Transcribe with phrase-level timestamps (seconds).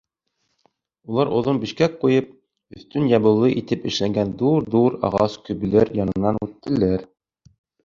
[1.11, 2.31] Улар оҙон бешкәк ҡуйып,
[2.79, 7.09] өҫтөн ябыулы итеп эшләнгән ҙур-ҙур ағас көбөләр янынан үттеләр.